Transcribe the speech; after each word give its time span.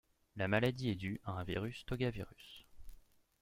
La 0.35 0.47
maladie 0.47 0.89
est 0.89 0.95
due 0.95 1.21
à 1.25 1.33
un 1.33 1.43
virus 1.43 1.85
togavirus. 1.85 2.65